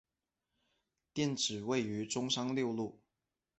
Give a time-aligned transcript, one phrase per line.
[1.13, 2.99] 店址位于中山六路。